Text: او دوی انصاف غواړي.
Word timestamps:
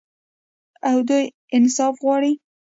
او 0.89 0.97
دوی 1.07 1.25
انصاف 1.55 1.95
غواړي. 2.03 2.33